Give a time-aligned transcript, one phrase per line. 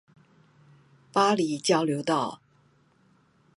[1.11, 2.41] 八里交流道